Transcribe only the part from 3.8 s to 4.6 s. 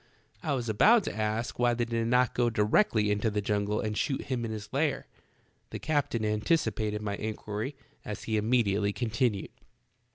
shoot him in